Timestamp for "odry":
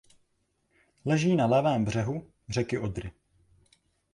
2.79-3.11